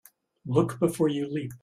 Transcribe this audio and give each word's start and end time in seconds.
Look 0.47 0.79
before 0.79 1.09
you 1.09 1.31
leap. 1.31 1.51